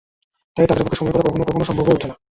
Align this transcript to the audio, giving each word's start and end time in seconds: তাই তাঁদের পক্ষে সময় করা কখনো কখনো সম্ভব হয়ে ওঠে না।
তাই 0.57 0.67
তাঁদের 0.67 0.83
পক্ষে 0.85 0.99
সময় 0.99 1.13
করা 1.13 1.27
কখনো 1.27 1.43
কখনো 1.45 1.65
সম্ভব 1.65 1.85
হয়ে 1.85 1.97
ওঠে 1.97 2.07
না। 2.07 2.15